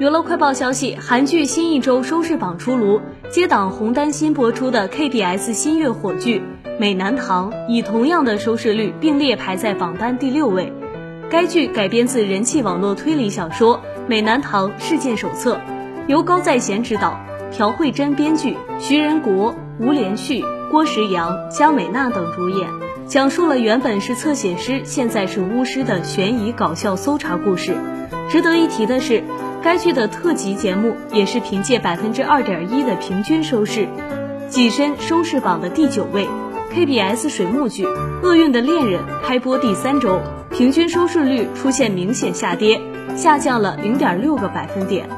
[0.00, 3.00] 娱乐快报消息，韩剧新一周收视榜出炉，
[3.30, 6.40] 接档红丹新播出的 KBS 新月火剧
[6.80, 10.72] 《美男堂》，以同样的收视率并列排在榜单第六位。
[11.30, 13.76] 该剧改编自人气网络推理小说
[14.08, 15.54] 《美男堂事件手册》，
[16.08, 17.16] 由高在贤执导，
[17.56, 20.42] 朴慧珍编剧，徐仁国、吴连旭、
[20.72, 22.68] 郭时阳、姜美娜等主演，
[23.06, 27.76] 讲述了原本是侧写师，现在是巫师的悬疑搞笑搜查故事。
[28.28, 29.22] 值得一提的是。
[29.64, 33.88] 该剧的特辑节目也是凭借百分之二点一的平均收视，
[34.50, 36.28] 跻身收视榜的第九位。
[36.70, 37.82] KBS 水木剧
[38.22, 42.78] 《厄运的恋人》开播第三周，平均收视率出现明显下跌，
[43.16, 45.08] 下降了零点六个百分点。